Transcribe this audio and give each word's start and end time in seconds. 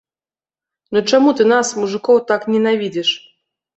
Ну 0.95 1.03
чаму 1.11 1.29
ты 1.41 1.47
нас, 1.53 1.73
мужыкоў, 1.83 2.17
так 2.33 2.41
ненавідзіш? 2.55 3.09